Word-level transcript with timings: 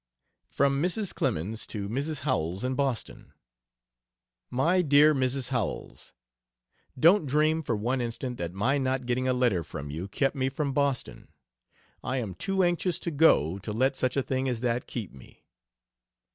From 0.49 0.81
Mrs. 0.81 1.13
Clemens 1.13 1.67
to 1.67 1.87
Mrs. 1.87 2.21
Howells, 2.21 2.63
in 2.63 2.73
Boston: 2.73 3.33
MY 4.49 4.81
DEAR 4.81 5.13
MRS. 5.13 5.49
HOWELLS, 5.49 6.11
Don't 6.99 7.27
dream 7.27 7.61
for 7.61 7.75
one 7.75 8.01
instant 8.01 8.37
that 8.39 8.51
my 8.51 8.79
not 8.79 9.05
getting 9.05 9.27
a 9.27 9.31
letter 9.33 9.63
from 9.63 9.91
you 9.91 10.07
kept 10.07 10.35
me 10.35 10.49
from 10.49 10.73
Boston. 10.73 11.27
I 12.03 12.17
am 12.17 12.33
too 12.33 12.63
anxious 12.63 12.97
to 12.97 13.11
go 13.11 13.59
to 13.59 13.71
let 13.71 13.95
such 13.95 14.17
a 14.17 14.23
thing 14.23 14.49
as 14.49 14.61
that 14.61 14.87
keep 14.87 15.13
me. 15.13 15.45